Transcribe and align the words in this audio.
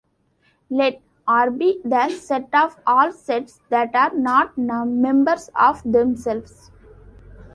Let 0.71 0.99
"R" 1.27 1.51
be 1.51 1.79
the 1.85 2.09
set 2.09 2.49
of 2.55 2.79
all 2.87 3.11
sets 3.11 3.59
that 3.69 3.93
are 3.93 4.11
not 4.15 4.57
members 4.57 5.51
of 5.55 5.83
themselves. 5.83 6.71